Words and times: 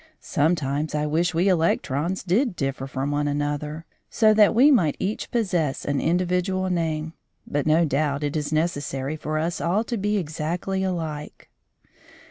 Sometimes 0.19 0.95
I 0.95 1.05
wish 1.05 1.35
we 1.35 1.47
electrons 1.47 2.23
did 2.23 2.55
differ 2.55 2.87
from 2.87 3.11
one 3.11 3.27
another, 3.27 3.85
so 4.09 4.33
that 4.33 4.55
we 4.55 4.71
might 4.71 4.97
each 4.99 5.29
possess 5.29 5.85
an 5.85 6.01
individual 6.01 6.71
name, 6.71 7.13
but 7.45 7.67
no 7.67 7.85
doubt 7.85 8.23
it 8.23 8.35
is 8.35 8.51
necessary 8.51 9.15
for 9.15 9.37
us 9.37 9.61
all 9.61 9.83
to 9.83 9.97
be 9.97 10.17
exactly 10.17 10.81
alike. 10.83 11.51